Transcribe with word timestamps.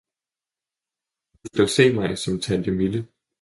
Du 1.43 1.49
skal 1.53 1.69
se 1.69 1.93
mig 1.93 2.17
som 2.17 2.39
Tante 2.39 2.71
Mille. 2.71 3.07